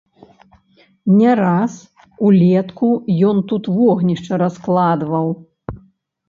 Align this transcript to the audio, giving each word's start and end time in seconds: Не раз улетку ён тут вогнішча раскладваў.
Не 1.17 1.31
раз 1.39 1.73
улетку 2.29 2.89
ён 3.29 3.37
тут 3.53 3.63
вогнішча 3.75 4.33
раскладваў. 4.45 5.27